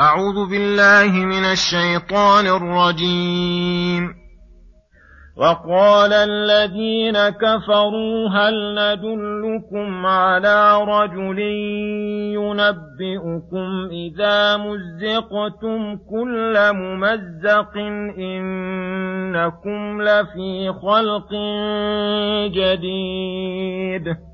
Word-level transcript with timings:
أعوذ 0.00 0.50
بالله 0.50 1.12
من 1.12 1.44
الشيطان 1.44 2.46
الرجيم. 2.46 4.14
وقال 5.36 6.12
الذين 6.12 7.28
كفروا 7.28 8.28
هل 8.28 8.74
ندلكم 8.74 10.06
على 10.06 10.84
رجل 10.84 11.38
ينبئكم 12.34 13.88
إذا 13.90 14.56
مزقتم 14.56 15.96
كل 16.10 16.72
ممزق 16.72 17.76
إنكم 18.18 20.02
لفي 20.02 20.72
خلق 20.82 21.30
جديد. 22.48 24.33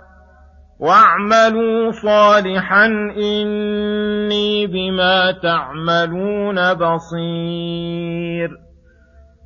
واعملوا 0.81 1.91
صالحا 1.91 2.85
إني 3.17 4.67
بما 4.67 5.31
تعملون 5.31 6.73
بصير. 6.73 8.49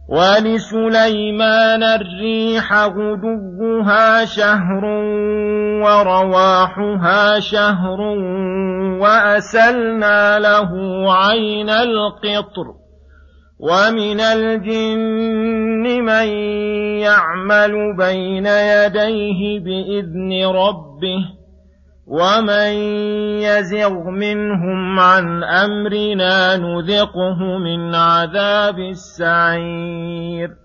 ولسليمان 0.09 1.83
الريح 1.83 2.73
غدوها 2.73 4.25
شهر 4.25 4.85
ورواحها 5.83 7.39
شهر 7.39 8.01
وأسلنا 9.01 10.39
له 10.39 10.71
عين 11.13 11.69
القطر. 11.69 12.84
ومن 13.59 14.19
الجن 14.19 16.03
من 16.03 16.27
يعمل 16.99 17.95
بين 17.97 18.45
يديه 18.45 19.59
بإذن 19.59 20.45
ربه 20.45 21.25
ومن 22.07 22.73
يزغ 23.41 24.09
منهم 24.09 24.99
عن 24.99 25.43
امرنا 25.43 26.57
نذقه 26.57 27.57
من 27.57 27.95
عذاب 27.95 28.79
السعير 28.79 30.64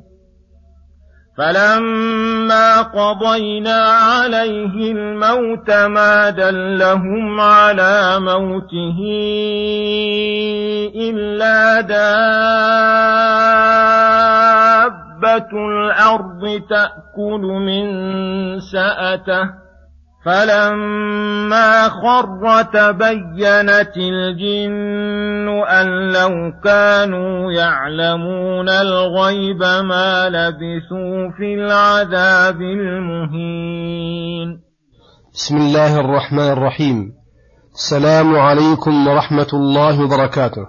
فلما 1.41 2.81
قضينا 2.81 3.79
عليه 3.81 4.91
الموت 4.91 5.71
ما 5.71 6.29
دلهم 6.29 7.39
على 7.39 8.19
موته 8.19 8.99
إلا 10.95 11.81
دابة 11.81 12.01
الأرض 15.53 16.61
تأكل 16.69 17.41
من 17.41 17.89
سأته 18.59 19.60
فلما 20.25 21.89
خر 21.89 22.63
تبينت 22.63 23.97
الجن 23.97 25.49
أن 25.67 25.87
لو 26.11 26.51
كانوا 26.63 27.51
يعلمون 27.51 28.69
الغيب 28.69 29.63
ما 29.63 30.29
لبثوا 30.29 31.31
في 31.37 31.53
العذاب 31.53 32.61
المهين 32.61 33.91
بسم 35.33 35.57
الله 35.57 35.99
الرحمن 35.99 36.49
الرحيم. 36.51 37.13
السلام 37.73 38.35
عليكم 38.35 39.07
ورحمة 39.07 39.47
الله 39.53 40.03
وبركاته. 40.03 40.67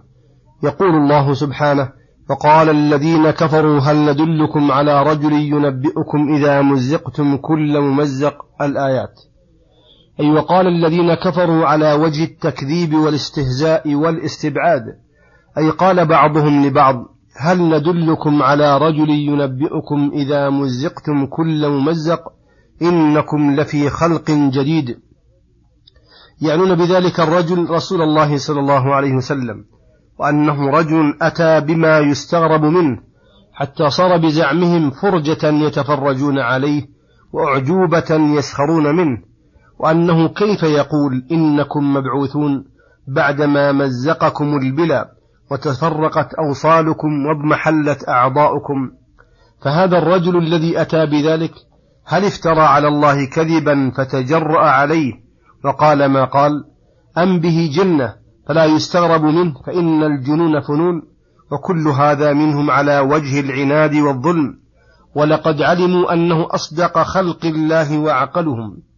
يقول 0.64 0.94
الله 0.94 1.34
سبحانه 1.34 1.92
فقال 2.28 2.69
الذين 2.70 3.30
كفروا 3.30 3.80
هل 3.80 3.96
ندلكم 3.96 4.72
على 4.72 5.02
رجل 5.02 5.32
ينبئكم 5.32 6.34
إذا 6.36 6.62
مزقتم 6.62 7.36
كل 7.36 7.80
ممزق 7.80 8.34
الآيات؟ 8.60 9.31
أي 10.20 10.30
وقال 10.30 10.66
الذين 10.66 11.14
كفروا 11.14 11.66
على 11.66 11.92
وجه 11.92 12.24
التكذيب 12.24 12.94
والاستهزاء 12.94 13.94
والاستبعاد. 13.94 14.82
أي 15.58 15.70
قال 15.70 16.06
بعضهم 16.06 16.66
لبعض 16.66 17.04
هل 17.36 17.58
ندلكم 17.58 18.42
على 18.42 18.78
رجل 18.78 19.10
ينبئكم 19.10 20.10
إذا 20.14 20.50
مزقتم 20.50 21.26
كل 21.26 21.68
ممزق؟ 21.68 22.20
إنكم 22.82 23.54
لفي 23.54 23.90
خلق 23.90 24.30
جديد. 24.30 24.98
يعنون 26.42 26.74
بذلك 26.74 27.20
الرجل 27.20 27.70
رسول 27.70 28.02
الله 28.02 28.36
صلى 28.36 28.60
الله 28.60 28.94
عليه 28.94 29.14
وسلم 29.14 29.64
وأنه 30.18 30.70
رجل 30.70 31.14
أتى 31.22 31.60
بما 31.60 31.98
يستغرب 31.98 32.64
منه 32.64 32.98
حتى 33.52 33.90
صار 33.90 34.16
بزعمهم 34.16 34.90
فرجة 34.90 35.66
يتفرجون 35.66 36.38
عليه 36.38 36.82
وأعجوبة 37.32 38.36
يسخرون 38.38 38.96
منه. 38.96 39.31
وأنه 39.82 40.29
كيف 40.29 40.62
يقول 40.62 41.25
إنكم 41.32 41.94
مبعوثون 41.94 42.64
بعدما 43.08 43.73
مزقكم 43.73 44.56
البلا 44.56 45.12
وتفرقت 45.50 46.34
أوصالكم 46.34 47.26
واضمحلت 47.26 48.08
أعضاؤكم. 48.08 48.90
فهذا 49.64 49.99
الرجل 49.99 50.37
الذي 50.37 50.81
أتى 50.81 51.06
بذلك 51.06 51.52
هل 52.06 52.25
افترى 52.25 52.61
على 52.61 52.88
الله 52.88 53.25
كذبا 53.25 53.90
فتجرأ 53.90 54.61
عليه؟ 54.61 55.12
وقال 55.64 56.06
ما 56.06 56.25
قال؟ 56.25 56.52
أم 57.19 57.40
به 57.40 57.70
جنة 57.76 58.14
فلا 58.49 58.64
يستغرب 58.64 59.23
منه 59.23 59.55
فإن 59.67 60.02
الجنون 60.02 60.61
فنون 60.61 61.02
وكل 61.52 61.88
هذا 61.88 62.32
منهم 62.32 62.70
على 62.70 62.99
وجه 62.99 63.40
العناد 63.40 63.94
والظلم. 63.94 64.58
ولقد 65.14 65.62
علموا 65.62 66.12
أنه 66.12 66.46
أصدق 66.50 67.02
خلق 67.02 67.44
الله 67.44 67.99
وعقلهم. 67.99 68.91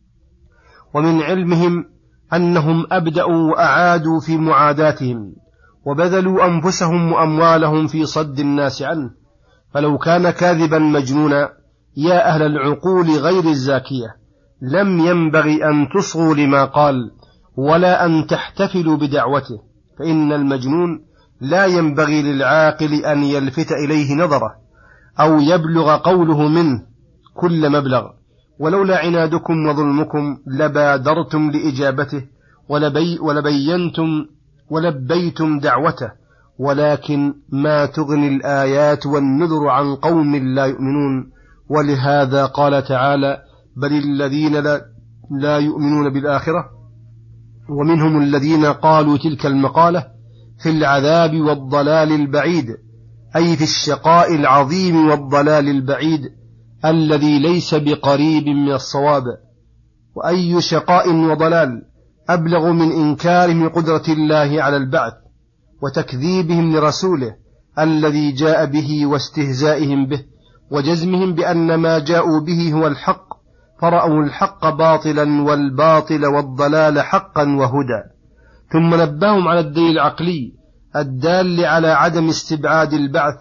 ومن 0.94 1.22
علمهم 1.22 1.84
أنهم 2.32 2.86
أبدأوا 2.92 3.50
وأعادوا 3.50 4.20
في 4.20 4.36
معاداتهم 4.36 5.34
وبذلوا 5.86 6.46
أنفسهم 6.46 7.12
وأموالهم 7.12 7.86
في 7.86 8.06
صد 8.06 8.40
الناس 8.40 8.82
عنه. 8.82 9.10
فلو 9.74 9.98
كان 9.98 10.30
كاذبا 10.30 10.78
مجنونا 10.78 11.48
يا 11.96 12.28
أهل 12.28 12.42
العقول 12.42 13.10
غير 13.10 13.44
الزاكية 13.44 14.16
لم 14.62 15.00
ينبغي 15.00 15.64
أن 15.64 15.88
تصغوا 15.96 16.34
لما 16.34 16.64
قال 16.64 17.10
ولا 17.56 18.06
أن 18.06 18.26
تحتفلوا 18.26 18.96
بدعوته 18.96 19.62
فإن 19.98 20.32
المجنون 20.32 21.04
لا 21.40 21.66
ينبغي 21.66 22.22
للعاقل 22.22 23.04
أن 23.04 23.22
يلفت 23.22 23.72
إليه 23.72 24.14
نظره 24.14 24.54
أو 25.20 25.40
يبلغ 25.40 25.96
قوله 25.96 26.48
منه 26.48 26.82
كل 27.34 27.70
مبلغ. 27.70 28.10
ولولا 28.58 28.98
عنادكم 28.98 29.66
وظلمكم 29.66 30.38
لبادرتم 30.46 31.50
لإجابته 31.50 32.22
ولبي 32.68 33.18
ولبينتم 33.18 34.26
ولبيتم 34.70 35.58
دعوته 35.58 36.10
ولكن 36.58 37.34
ما 37.48 37.86
تغني 37.86 38.28
الآيات 38.28 39.06
والنذر 39.06 39.68
عن 39.68 39.94
قوم 39.94 40.36
لا 40.36 40.64
يؤمنون. 40.64 41.34
ولهذا 41.68 42.46
قال 42.46 42.84
تعالى 42.84 43.42
بل 43.76 43.92
الذين 43.92 44.52
لا, 44.52 44.82
لا 45.30 45.58
يؤمنون 45.58 46.12
بالآخرة 46.12 46.64
ومنهم 47.68 48.22
الذين 48.22 48.64
قالوا 48.66 49.18
تلك 49.18 49.46
المقالة 49.46 50.06
في 50.62 50.70
العذاب 50.70 51.40
والضلال 51.40 52.12
البعيد 52.12 52.66
أي 53.36 53.56
في 53.56 53.64
الشقاء 53.64 54.34
العظيم 54.34 55.08
والضلال 55.08 55.68
البعيد. 55.68 56.20
الذي 56.84 57.38
ليس 57.38 57.74
بقريب 57.74 58.46
من 58.48 58.72
الصواب 58.72 59.24
وأي 60.14 60.60
شقاء 60.60 61.14
وضلال 61.14 61.82
أبلغ 62.28 62.72
من 62.72 62.92
إنكارهم 62.92 63.68
قدرة 63.68 64.02
الله 64.08 64.62
على 64.62 64.76
البعث 64.76 65.12
وتكذيبهم 65.82 66.76
لرسوله 66.76 67.34
الذي 67.78 68.32
جاء 68.32 68.64
به 68.64 69.06
واستهزائهم 69.06 70.06
به 70.06 70.24
وجزمهم 70.70 71.34
بأن 71.34 71.74
ما 71.74 71.98
جاءوا 71.98 72.40
به 72.40 72.72
هو 72.72 72.86
الحق 72.86 73.34
فرأوا 73.80 74.24
الحق 74.24 74.68
باطلا 74.68 75.42
والباطل 75.42 76.26
والضلال 76.26 77.00
حقا 77.00 77.42
وهدى. 77.42 78.02
ثم 78.72 79.00
نبههم 79.02 79.48
على 79.48 79.60
الدليل 79.60 79.90
العقلي 79.90 80.52
الدال 80.96 81.64
على 81.64 81.88
عدم 81.88 82.28
استبعاد 82.28 82.92
البعث 82.92 83.34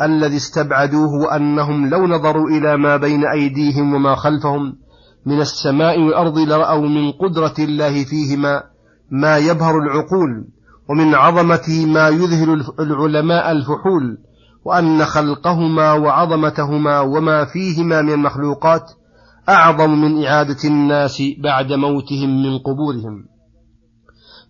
الذي 0.00 0.36
استبعدوه 0.36 1.12
وأنهم 1.12 1.88
لو 1.88 2.06
نظروا 2.06 2.48
إلى 2.48 2.76
ما 2.76 2.96
بين 2.96 3.26
أيديهم 3.26 3.94
وما 3.94 4.14
خلفهم 4.14 4.76
من 5.26 5.40
السماء 5.40 6.00
والأرض 6.00 6.38
لرأوا 6.38 6.88
من 6.88 7.12
قدرة 7.12 7.54
الله 7.58 8.04
فيهما 8.04 8.62
ما 9.10 9.36
يبهر 9.36 9.78
العقول 9.78 10.48
ومن 10.88 11.14
عظمته 11.14 11.86
ما 11.86 12.08
يذهل 12.08 12.64
العلماء 12.80 13.52
الفحول 13.52 14.18
وأن 14.64 15.04
خلقهما 15.04 15.92
وعظمتهما 15.92 17.00
وما 17.00 17.44
فيهما 17.44 18.02
من 18.02 18.12
المخلوقات 18.12 18.90
أعظم 19.48 19.90
من 19.90 20.24
إعادة 20.24 20.56
الناس 20.64 21.22
بعد 21.42 21.72
موتهم 21.72 22.42
من 22.42 22.58
قبورهم. 22.58 23.24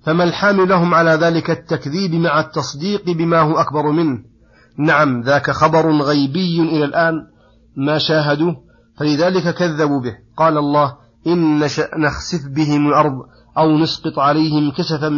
فما 0.03 0.25
الحامل 0.25 0.69
لهم 0.69 0.95
على 0.95 1.11
ذلك 1.11 1.51
التكذيب 1.51 2.15
مع 2.15 2.41
التصديق 2.41 3.11
بما 3.11 3.41
هو 3.41 3.59
أكبر 3.59 3.91
منه؟ 3.91 4.19
نعم 4.79 5.21
ذاك 5.21 5.51
خبر 5.51 5.91
غيبي 5.91 6.61
إلى 6.61 6.85
الآن 6.85 7.15
ما 7.77 7.99
شاهدوه 7.99 8.57
فلذلك 8.99 9.55
كذبوا 9.55 10.01
به. 10.01 10.15
قال 10.37 10.59
الله 10.59 10.97
إن 11.27 11.59
نشأ 11.59 11.89
نخسف 11.97 12.49
بهم 12.49 12.89
الأرض 12.89 13.13
أو 13.59 13.79
نسقط 13.79 14.19
عليهم 14.19 14.73
كسفا 14.73 15.09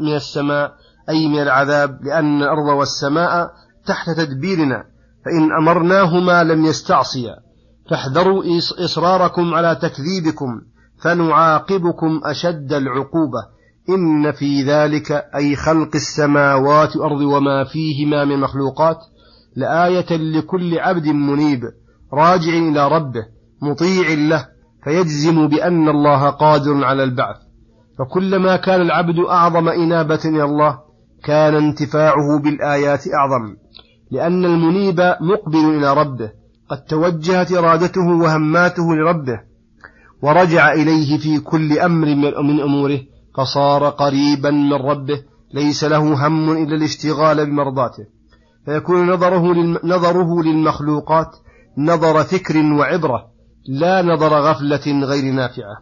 من 0.00 0.14
السماء 0.14 0.72
أي 1.08 1.28
من 1.28 1.42
العذاب 1.42 1.98
لأن 2.04 2.42
الأرض 2.42 2.78
والسماء 2.78 3.50
تحت 3.86 4.10
تدبيرنا 4.10 4.84
فإن 5.24 5.52
أمرناهما 5.52 6.44
لم 6.44 6.64
يستعصيا. 6.64 7.36
فاحذروا 7.90 8.42
إصراركم 8.84 9.54
على 9.54 9.74
تكذيبكم 9.74 10.60
فنعاقبكم 11.02 12.20
أشد 12.24 12.72
العقوبة. 12.72 13.59
إن 13.94 14.32
في 14.32 14.62
ذلك 14.62 15.12
أي 15.34 15.56
خلق 15.56 15.90
السماوات 15.94 16.96
والأرض 16.96 17.20
وما 17.20 17.64
فيهما 17.64 18.24
من 18.24 18.40
مخلوقات 18.40 18.96
لآية 19.56 20.16
لكل 20.16 20.78
عبد 20.78 21.06
منيب 21.06 21.60
راجع 22.12 22.52
إلى 22.52 22.88
ربه 22.88 23.26
مطيع 23.62 24.14
له 24.14 24.46
فيجزم 24.84 25.48
بأن 25.48 25.88
الله 25.88 26.30
قادر 26.30 26.84
على 26.84 27.04
البعث. 27.04 27.36
فكلما 27.98 28.56
كان 28.56 28.80
العبد 28.80 29.18
أعظم 29.30 29.68
إنابة 29.68 30.20
إلى 30.24 30.44
الله 30.44 30.78
كان 31.24 31.54
انتفاعه 31.54 32.38
بالآيات 32.44 33.04
أعظم. 33.14 33.56
لأن 34.10 34.44
المنيب 34.44 35.00
مقبل 35.20 35.76
إلى 35.76 35.94
ربه 35.94 36.30
قد 36.70 36.84
توجهت 36.84 37.52
إرادته 37.52 38.08
وهماته 38.22 38.94
لربه 38.94 39.40
ورجع 40.22 40.72
إليه 40.72 41.18
في 41.18 41.40
كل 41.40 41.78
أمر 41.78 42.06
من 42.42 42.60
أموره 42.60 43.00
فصار 43.36 43.88
قريبا 43.88 44.50
من 44.50 44.72
ربه 44.72 45.22
ليس 45.54 45.84
له 45.84 46.26
هم 46.26 46.50
إلا 46.50 46.76
الاشتغال 46.76 47.46
بمرضاته. 47.46 48.04
فيكون 48.64 49.10
نظره, 49.10 49.52
نظره 49.84 50.42
للمخلوقات 50.42 51.36
نظر 51.78 52.24
فكر 52.24 52.56
وعبرة 52.58 53.26
لا 53.68 54.02
نظر 54.02 54.32
غفلة 54.32 55.06
غير 55.06 55.32
نافعة. 55.32 55.76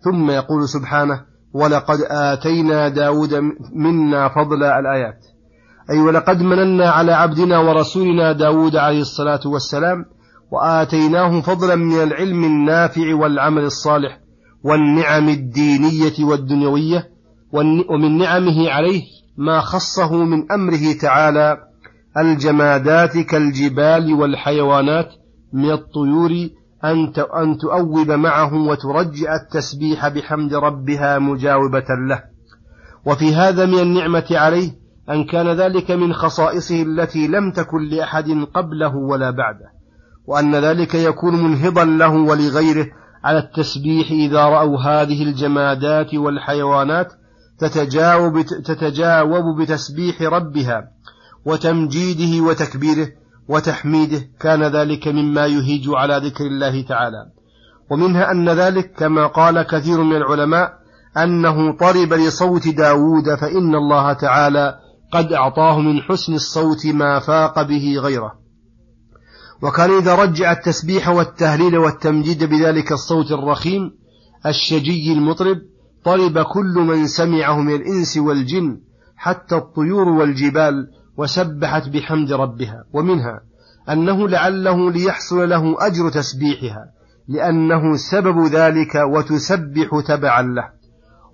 ثم 0.00 0.30
يقول 0.30 0.68
سبحانه 0.68 1.24
ولقد 1.54 1.98
آتينا 2.10 2.88
داود 2.88 3.34
منا 3.74 4.28
فضل 4.28 4.64
الآيات. 4.64 5.26
أي 5.90 5.98
ولقد 5.98 6.42
مننا 6.42 6.90
على 6.90 7.12
عبدنا 7.12 7.58
ورسولنا 7.58 8.32
داود 8.32 8.76
عليه 8.76 9.00
الصلاة 9.00 9.40
والسلام 9.46 10.04
وآتيناه 10.52 11.40
فضلا 11.40 11.74
من 11.74 12.02
العلم 12.02 12.44
النافع 12.44 13.14
والعمل 13.14 13.62
الصالح 13.62 14.20
والنعم 14.62 15.28
الدينية 15.28 16.24
والدنيوية 16.24 17.08
ومن 17.90 18.18
نعمه 18.18 18.70
عليه 18.70 19.02
ما 19.36 19.60
خصه 19.60 20.24
من 20.24 20.52
أمره 20.52 20.92
تعالى 21.00 21.58
الجمادات 22.18 23.18
كالجبال 23.18 24.14
والحيوانات 24.14 25.08
من 25.52 25.70
الطيور 25.70 26.30
أن 26.84 27.56
تؤوب 27.58 28.10
معه 28.10 28.54
وترجع 28.54 29.34
التسبيح 29.34 30.08
بحمد 30.08 30.54
ربها 30.54 31.18
مجاوبة 31.18 31.86
له. 32.08 32.22
وفي 33.06 33.34
هذا 33.34 33.66
من 33.66 33.78
النعمة 33.78 34.26
عليه 34.30 34.70
أن 35.10 35.24
كان 35.24 35.48
ذلك 35.48 35.90
من 35.90 36.12
خصائصه 36.12 36.82
التي 36.82 37.26
لم 37.26 37.50
تكن 37.50 37.82
لأحد 37.82 38.30
قبله 38.54 38.96
ولا 38.96 39.30
بعده 39.30 39.72
وأن 40.26 40.54
ذلك 40.54 40.94
يكون 40.94 41.44
منهضا 41.44 41.84
له 41.84 42.12
ولغيره 42.14 42.86
على 43.26 43.38
التسبيح 43.38 44.10
إذا 44.10 44.44
رأوا 44.44 44.78
هذه 44.78 45.22
الجمادات 45.22 46.14
والحيوانات 46.14 47.12
تتجاوب, 47.58 48.40
تتجاوب 48.40 49.60
بتسبيح 49.60 50.22
ربها 50.22 50.88
وتمجيده 51.44 52.44
وتكبيره 52.44 53.08
وتحميده. 53.48 54.20
كان 54.40 54.62
ذلك 54.62 55.08
مما 55.08 55.46
يهيج 55.46 55.88
على 55.88 56.16
ذكر 56.24 56.44
الله 56.46 56.82
تعالى. 56.82 57.26
ومنها 57.90 58.30
أن 58.30 58.48
ذلك 58.48 58.92
كما 58.92 59.26
قال 59.26 59.62
كثير 59.62 60.02
من 60.02 60.16
العلماء 60.16 60.72
أنه 61.16 61.76
طرب 61.76 62.12
لصوت 62.12 62.68
داود 62.68 63.34
فإن 63.40 63.74
الله 63.74 64.12
تعالى 64.12 64.74
قد 65.12 65.32
أعطاه 65.32 65.80
من 65.80 66.02
حسن 66.02 66.34
الصوت 66.34 66.86
ما 66.86 67.18
فاق 67.18 67.62
به 67.62 67.96
غيره. 67.98 68.45
وكان 69.62 69.90
إذا 69.90 70.14
رجع 70.14 70.52
التسبيح 70.52 71.08
والتهليل 71.08 71.78
والتمجيد 71.78 72.44
بذلك 72.44 72.92
الصوت 72.92 73.32
الرخيم 73.32 73.92
الشجي 74.46 75.12
المطرب 75.12 75.58
طرب 76.04 76.38
كل 76.38 76.74
من 76.74 77.06
سمعه 77.06 77.60
من 77.60 77.74
الإنس 77.74 78.16
والجن 78.16 78.80
حتى 79.16 79.56
الطيور 79.56 80.08
والجبال 80.08 80.88
وسبحت 81.16 81.88
بحمد 81.88 82.32
ربها. 82.32 82.84
ومنها 82.92 83.40
أنه 83.90 84.28
لعله 84.28 84.90
ليحصل 84.90 85.48
له 85.48 85.86
أجر 85.86 86.08
تسبيحها 86.10 86.84
لأنه 87.28 87.96
سبب 87.96 88.46
ذلك 88.46 88.94
وتسبح 88.94 89.88
تبعا 90.06 90.42
له. 90.42 90.68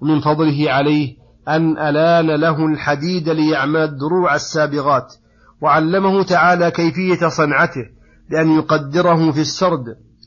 ومن 0.02 0.21
فضله 0.21 0.73
عليه 0.73 1.17
أن 1.49 1.79
ألان 1.79 2.26
له 2.26 2.67
الحديد 2.67 3.29
ليعمل 3.29 3.81
الدروع 3.81 4.35
السابغات 4.35 5.14
وعلمه 5.61 6.23
تعالى 6.23 6.71
كيفية 6.71 7.29
صنعته 7.29 7.85
بأن 8.33 8.51
يقدره 8.51 9.31
في 9.31 9.41
السرد 9.41 9.85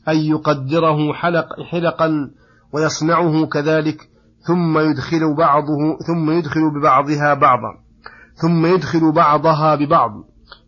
أي 0.08 0.28
يقدره 0.28 1.12
حلق 1.12 1.46
حلقا 1.70 2.30
ويصنعه 2.72 3.46
كذلك 3.46 4.08
ثم 4.46 4.78
يدخل 4.78 5.34
بعضه 5.38 5.98
ثم 6.06 6.30
يدخل 6.30 6.70
ببعضها 6.70 7.34
بعضا 7.34 7.72
ثم 8.34 8.66
يدخل 8.66 9.12
بعضها 9.12 9.74
ببعض. 9.74 10.10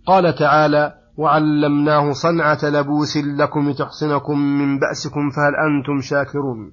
قال 0.06 0.34
تعالى 0.34 0.94
وعلمناه 1.16 2.12
صنعة 2.12 2.58
لبوس 2.62 3.16
لكم 3.16 3.70
لتحصنكم 3.70 4.38
من 4.38 4.78
بأسكم 4.78 5.30
فهل 5.30 5.52
أنتم 5.66 6.00
شاكرون؟ 6.00 6.72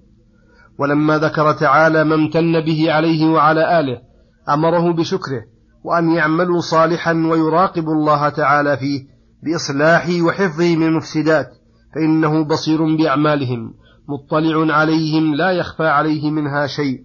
ولما 0.79 1.17
ذكر 1.17 1.51
تعالى 1.51 2.03
ما 2.03 2.15
امتن 2.15 2.65
به 2.65 2.93
عليه 2.93 3.25
وعلى 3.25 3.79
آله 3.79 4.01
أمره 4.49 4.93
بشكره 4.93 5.41
وأن 5.83 6.09
يعملوا 6.09 6.59
صالحا 6.59 7.13
ويراقبوا 7.13 7.93
الله 7.93 8.29
تعالى 8.29 8.77
فيه 8.77 9.14
بإصلاحه 9.45 10.21
وحفظه 10.21 10.75
من 10.75 10.87
المفسدات 10.87 11.47
فإنه 11.95 12.43
بصير 12.43 12.95
بأعمالهم 12.97 13.73
مطلع 14.09 14.75
عليهم 14.75 15.35
لا 15.35 15.51
يخفى 15.51 15.87
عليه 15.87 16.31
منها 16.31 16.67
شيء. 16.67 17.03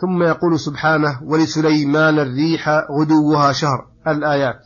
ثم 0.00 0.22
يقول 0.22 0.58
سبحانه 0.58 1.22
ولسليمان 1.22 2.18
الريح 2.18 2.68
غدوها 3.00 3.52
شهر 3.52 3.86
الآيات. 4.08 4.58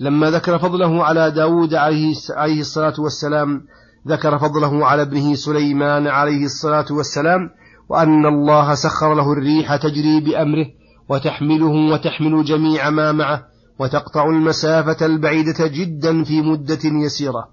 لما 0.00 0.30
ذكر 0.30 0.58
فضله 0.58 1.04
على 1.04 1.30
داود 1.30 1.74
عليه 1.74 2.60
الصلاة 2.60 2.94
والسلام 2.98 3.60
ذكر 4.08 4.38
فضله 4.38 4.86
على 4.86 5.02
ابنه 5.02 5.34
سليمان 5.34 6.06
عليه 6.06 6.44
الصلاة 6.44 6.86
والسلام 6.90 7.50
وأن 7.88 8.26
الله 8.26 8.74
سخر 8.74 9.14
له 9.14 9.32
الريح 9.32 9.76
تجري 9.76 10.20
بأمره 10.20 10.66
وتحمله 11.08 11.92
وتحمل 11.92 12.44
جميع 12.44 12.90
ما 12.90 13.12
معه 13.12 13.51
وتقطع 13.78 14.24
المسافة 14.24 15.06
البعيدة 15.06 15.66
جدا 15.66 16.24
في 16.24 16.40
مدة 16.40 16.78
يسيرة 16.84 17.48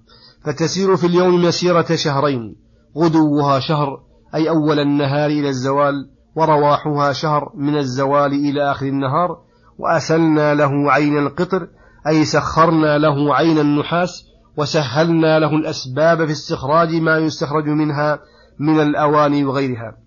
فتسير 0.46 0.96
في 0.96 1.08
اليوم 1.08 1.46
مسيرة 1.46 1.96
شهرين 1.96 2.56
غدوها 2.98 3.60
شهر 3.60 4.02
أي 4.36 4.50
أول 4.50 4.80
النهار 4.80 5.30
إلى 5.30 5.50
الزوال 5.50 6.10
ورواحها 6.36 7.14
شهر 7.14 7.52
من 7.56 7.78
الزوال 7.78 8.34
إلى 8.34 8.72
آخر 8.72 8.86
النهار 8.86 9.38
وأسلنا 9.78 10.54
له 10.54 10.92
عين 10.92 11.18
القطر 11.18 11.68
أي 12.08 12.26
سخرنا 12.26 12.98
له 12.98 13.36
عين 13.36 13.60
النحاس 13.60 14.24
وسهلنا 14.58 15.40
له 15.40 15.56
الأسباب 15.56 16.26
في 16.26 16.32
استخراج 16.32 16.96
ما 16.96 17.18
يستخرج 17.18 17.68
منها 17.68 18.20
من 18.60 18.80
الأواني 18.80 19.46
وغيرها. 19.46 19.98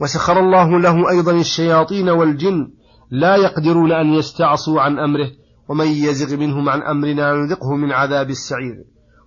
وسخر 0.00 0.40
الله 0.40 0.78
له 0.78 1.10
أيضا 1.10 1.32
الشياطين 1.32 2.08
والجن 2.08 2.70
لا 3.10 3.36
يقدرون 3.36 3.92
أن 3.92 4.06
يستعصوا 4.06 4.80
عن 4.80 4.98
أمره 4.98 5.30
ومن 5.68 5.86
يزغ 5.86 6.36
منهم 6.36 6.68
عن 6.68 6.82
أمرنا 6.82 7.34
نذقه 7.34 7.74
من 7.76 7.92
عذاب 7.92 8.30
السعير. 8.30 8.84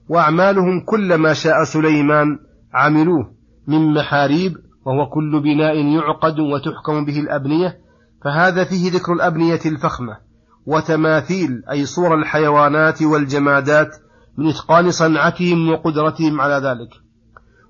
وأعمالهم 0.09 0.85
كل 0.85 1.15
ما 1.15 1.33
شاء 1.33 1.63
سليمان 1.63 2.39
عملوه 2.73 3.31
من 3.67 3.93
محاريب 3.93 4.53
وهو 4.85 5.09
كل 5.09 5.41
بناء 5.43 5.75
يعقد 5.75 6.39
وتحكم 6.39 7.05
به 7.05 7.19
الأبنية. 7.19 7.77
فهذا 8.23 8.63
فيه 8.63 8.91
ذكر 8.91 9.13
الأبنية 9.13 9.59
الفخمة 9.65 10.17
وتماثيل 10.65 11.63
أي 11.71 11.85
صور 11.85 12.15
الحيوانات 12.15 13.01
والجمادات 13.01 13.89
من 14.37 14.47
إتقان 14.49 14.91
صنعتهم 14.91 15.69
وقدرتهم 15.69 16.41
على 16.41 16.67
ذلك. 16.67 16.89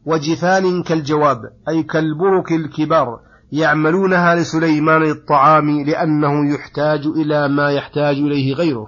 وجفان 0.06 0.84
كالجواب 0.84 1.38
أي 1.70 1.84
كالبرك 1.84 2.52
الكبار 2.52 3.27
يعملونها 3.52 4.36
لسليمان 4.36 5.02
للطعام 5.02 5.82
لأنه 5.82 6.54
يحتاج 6.54 7.06
إلى 7.06 7.48
ما 7.48 7.72
يحتاج 7.72 8.16
إليه 8.18 8.54
غيره. 8.54 8.88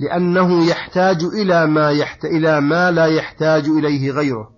لأنه 0.00 0.64
يحتاج 0.64 1.24
إلى 1.40 1.66
ما 1.66 1.90
يحت... 1.90 2.24
إلى 2.24 2.60
ما 2.60 2.90
لا 2.90 3.06
يحتاج 3.06 3.64
إليه 3.68 4.10
غيره. 4.10 4.50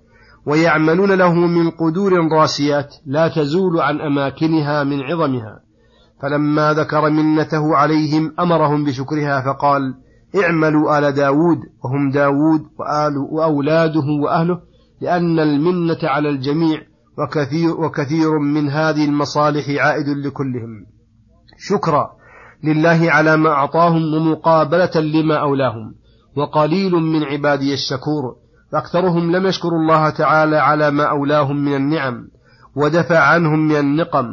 ويعملون 0.47 1.12
له 1.12 1.35
من 1.35 1.71
قدور 1.71 2.12
راسيات 2.33 2.95
لا 3.07 3.29
تزول 3.29 3.81
عن 3.81 4.00
أماكنها 4.00 4.85
من 4.85 5.00
عظمها. 5.00 5.61
فلما 6.23 6.73
ذكر 6.73 7.11
منته 7.11 7.76
عليهم 7.76 8.35
أمرهم 8.40 8.85
بشكرها 8.85 9.40
فقال 9.40 9.95
اعملوا 10.43 10.99
آل 10.99 11.12
داود 11.14 11.59
وهم 11.85 12.11
داود 12.11 12.61
وآل 12.79 13.17
وأولاده 13.31 14.07
وأهله 14.23 14.61
لأن 15.00 15.38
المنة 15.38 15.99
على 16.02 16.29
الجميع 16.29 16.83
وكثير, 17.19 17.81
وكثير 17.81 18.38
من 18.38 18.69
هذه 18.69 19.05
المصالح 19.05 19.69
عائد 19.69 20.09
لكلهم. 20.09 20.87
شكرا 21.59 22.11
لله 22.64 23.11
على 23.11 23.37
ما 23.37 23.50
أعطاهم 23.50 24.14
ومقابلة 24.14 24.90
لما 24.97 25.37
أولاهم 25.37 25.95
وقليل 26.37 26.93
من 26.93 27.25
عبادي 27.25 27.75
الشكور. 27.75 28.37
فأكثرهم 28.73 29.37
لم 29.37 29.47
يشكروا 29.47 29.79
الله 29.79 30.11
تعالى 30.11 30.57
على 30.57 30.90
ما 30.90 31.05
أولاهم 31.05 31.57
من 31.57 31.76
النعم 31.76 32.29
ودفع 32.76 33.19
عنهم 33.19 33.69
من 33.69 33.76
النقم. 33.76 34.26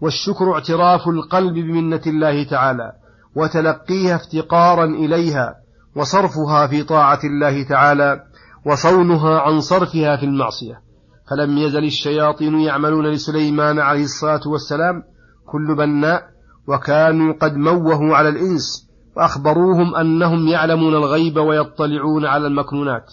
والشكر 0.00 0.52
اعتراف 0.54 1.08
القلب 1.08 1.54
بمنة 1.54 2.02
الله 2.06 2.44
تعالى 2.44 2.92
وتلقيها 3.36 4.16
افتقارا 4.16 4.84
إليها 4.84 5.54
وصرفها 5.96 6.66
في 6.66 6.82
طاعة 6.82 7.20
الله 7.24 7.62
تعالى 7.62 8.20
وصونها 8.66 9.40
عن 9.40 9.60
صرفها 9.60 10.16
في 10.16 10.24
المعصية. 10.24 10.87
فلم 11.30 11.58
يزل 11.58 11.84
الشياطين 11.84 12.60
يعملون 12.60 13.06
لسليمان 13.06 13.78
عليه 13.78 14.04
الصلاة 14.04 14.40
والسلام 14.46 15.02
كل 15.46 15.76
بناء 15.76 16.22
وكانوا 16.68 17.34
قد 17.40 17.56
موهوا 17.56 18.16
على 18.16 18.28
الإنس 18.28 18.88
وأخبروهم 19.16 19.94
أنهم 19.94 20.48
يعلمون 20.48 20.94
الغيب 20.94 21.36
ويطلعون 21.36 22.26
على 22.26 22.46
المكنونات. 22.46 23.12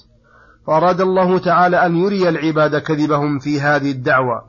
فأراد 0.67 1.01
الله 1.01 1.37
تعالى 1.37 1.85
أن 1.85 1.95
يري 1.95 2.29
العباد 2.29 2.77
كذبهم 2.77 3.39
في 3.39 3.61
هذه 3.61 3.91
الدعوة 3.91 4.41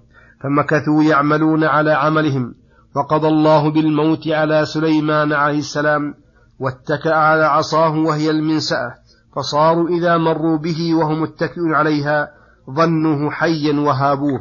فمكثوا 0.43 1.03
يعملون 1.03 1.65
على 1.65 1.93
عملهم 1.93 2.55
وقضى 2.97 3.29
الله 3.29 3.71
بالموت 3.71 4.29
على 4.29 4.67
سليمان 4.67 5.33
عليه 5.33 5.59
السلام 5.59 6.15
واتكأ 6.61 7.15
على 7.15 7.45
عصاه 7.45 7.99
وهي 7.99 8.31
المنسأة 8.31 8.95
فصاروا 9.37 9.89
إذا 9.89 10.17
مروا 10.17 10.59
به 10.59 10.95
وهو 10.95 11.15
متكئ 11.15 11.61
عليها 11.75 12.36
ظنوه 12.71 13.31
حيا 13.31 13.81
وهابوه 13.81 14.41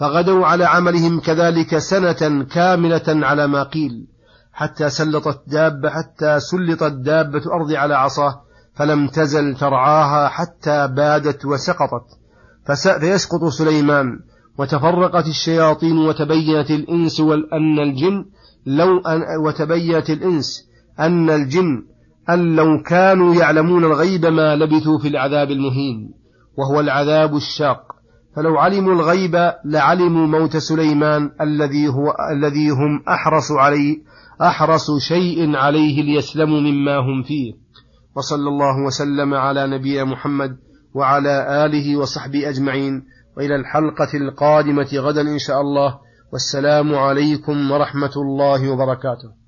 فغدوا 0.00 0.46
على 0.46 0.64
عملهم 0.64 1.20
كذلك 1.20 1.78
سنة 1.78 2.44
كاملة 2.44 3.26
على 3.26 3.46
ما 3.46 3.62
قيل 3.62 4.06
حتى 4.52 4.90
سلطت 4.90 5.42
دابة 5.46 5.90
حتى 5.90 6.40
سلطت 6.40 6.92
دابة 6.92 7.42
أرض 7.54 7.72
على 7.72 7.94
عصاه 7.94 8.40
فلم 8.74 9.08
تزل 9.08 9.54
ترعاها 9.54 10.28
حتى 10.28 10.88
بادت 10.88 11.44
وسقطت. 11.44 12.04
فيسقط 13.00 13.44
سليمان 13.44 14.18
وتفرقت 14.58 15.26
الشياطين 15.26 15.98
وتبينت 15.98 16.70
الإنس 16.70 17.20
وأن 17.20 17.78
الجن 17.78 18.24
لو 18.66 18.98
أن 18.98 19.22
وتبينت 19.44 20.10
الإنس 20.10 20.68
أن 21.00 21.30
الجن 21.30 21.82
أن 22.30 22.56
لو 22.56 22.82
كانوا 22.82 23.34
يعلمون 23.34 23.84
الغيب 23.84 24.26
ما 24.26 24.56
لبثوا 24.56 24.98
في 24.98 25.08
العذاب 25.08 25.50
المهين. 25.50 26.23
وهو 26.58 26.80
العذاب 26.80 27.36
الشاق. 27.36 27.80
فلو 28.36 28.58
علموا 28.58 28.92
الغيب 28.92 29.52
لعلموا 29.64 30.26
موت 30.26 30.56
سليمان 30.56 31.30
الذي 31.40 31.88
هو 31.88 32.14
الذي 32.32 32.70
هم 32.70 33.02
أحرص 33.08 33.52
عليه 33.52 33.96
أحرص 34.42 34.90
شيء 35.08 35.56
عليه 35.56 36.02
ليسلموا 36.02 36.60
مما 36.60 36.96
هم 36.96 37.22
فيه. 37.22 37.52
وصلى 38.16 38.48
الله 38.48 38.86
وسلم 38.86 39.34
على 39.34 39.66
نبينا 39.66 40.04
محمد 40.04 40.56
وعلى 40.94 41.64
آله 41.66 41.96
وصحبه 41.96 42.48
أجمعين. 42.48 43.02
وإلى 43.36 43.56
الحلقة 43.56 44.14
القادمة 44.14 44.88
غدا 44.94 45.20
إن 45.20 45.38
شاء 45.38 45.60
الله. 45.60 45.98
والسلام 46.32 46.94
عليكم 46.94 47.70
ورحمة 47.70 48.12
الله 48.16 48.70
وبركاته. 48.70 49.43